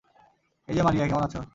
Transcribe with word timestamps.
এইযে 0.67 0.81
মারিয়া, 0.83 1.05
কেমন 1.07 1.23
আছো? 1.23 1.41